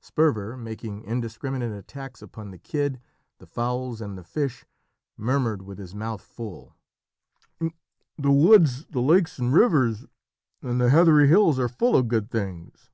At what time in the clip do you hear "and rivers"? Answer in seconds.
9.38-10.04